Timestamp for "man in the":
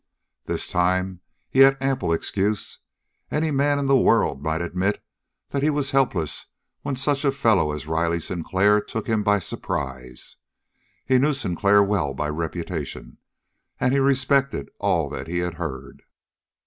3.51-3.95